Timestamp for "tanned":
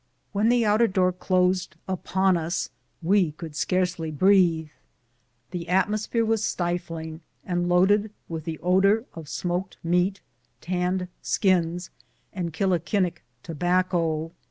10.59-11.07